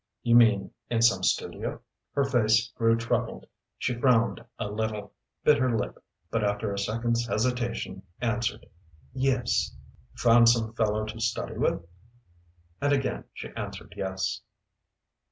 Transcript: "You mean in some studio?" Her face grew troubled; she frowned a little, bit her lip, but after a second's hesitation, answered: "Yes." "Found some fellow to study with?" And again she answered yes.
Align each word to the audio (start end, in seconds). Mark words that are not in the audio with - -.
"You 0.23 0.35
mean 0.35 0.71
in 0.89 1.03
some 1.03 1.21
studio?" 1.21 1.79
Her 2.13 2.23
face 2.23 2.71
grew 2.71 2.95
troubled; 2.97 3.45
she 3.77 3.93
frowned 3.93 4.43
a 4.57 4.67
little, 4.71 5.13
bit 5.43 5.59
her 5.59 5.77
lip, 5.77 6.03
but 6.31 6.43
after 6.43 6.73
a 6.73 6.79
second's 6.79 7.27
hesitation, 7.27 8.01
answered: 8.19 8.65
"Yes." 9.13 9.77
"Found 10.15 10.49
some 10.49 10.73
fellow 10.73 11.05
to 11.05 11.19
study 11.19 11.55
with?" 11.55 11.87
And 12.81 12.91
again 12.91 13.25
she 13.31 13.49
answered 13.49 13.93
yes. 13.95 14.41